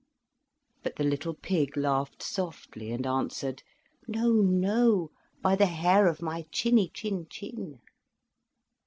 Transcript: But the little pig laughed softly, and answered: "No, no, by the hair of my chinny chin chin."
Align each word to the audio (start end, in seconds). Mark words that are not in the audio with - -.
But 0.81 0.95
the 0.95 1.03
little 1.03 1.35
pig 1.35 1.77
laughed 1.77 2.23
softly, 2.23 2.91
and 2.91 3.05
answered: 3.05 3.61
"No, 4.07 4.31
no, 4.31 5.11
by 5.43 5.55
the 5.55 5.67
hair 5.67 6.07
of 6.07 6.23
my 6.23 6.47
chinny 6.51 6.89
chin 6.89 7.27
chin." 7.29 7.81